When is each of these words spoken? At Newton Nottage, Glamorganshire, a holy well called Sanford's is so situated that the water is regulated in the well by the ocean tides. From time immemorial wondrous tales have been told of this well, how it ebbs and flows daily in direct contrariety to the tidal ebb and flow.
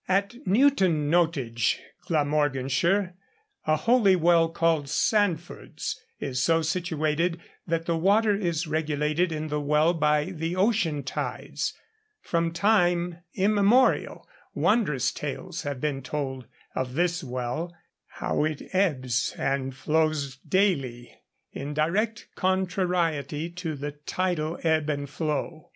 At 0.07 0.33
Newton 0.47 1.11
Nottage, 1.11 1.77
Glamorganshire, 2.07 3.13
a 3.67 3.75
holy 3.75 4.15
well 4.15 4.49
called 4.49 4.89
Sanford's 4.89 6.01
is 6.19 6.41
so 6.41 6.63
situated 6.63 7.39
that 7.67 7.85
the 7.85 7.95
water 7.95 8.33
is 8.35 8.65
regulated 8.65 9.31
in 9.31 9.49
the 9.49 9.61
well 9.61 9.93
by 9.93 10.25
the 10.31 10.55
ocean 10.55 11.03
tides. 11.03 11.75
From 12.19 12.51
time 12.51 13.19
immemorial 13.35 14.27
wondrous 14.55 15.11
tales 15.11 15.61
have 15.61 15.79
been 15.79 16.01
told 16.01 16.47
of 16.73 16.95
this 16.95 17.23
well, 17.23 17.71
how 18.07 18.43
it 18.43 18.73
ebbs 18.73 19.35
and 19.37 19.75
flows 19.75 20.37
daily 20.37 21.15
in 21.51 21.75
direct 21.75 22.25
contrariety 22.33 23.51
to 23.51 23.75
the 23.75 23.91
tidal 23.91 24.57
ebb 24.63 24.89
and 24.89 25.07
flow. 25.11 25.69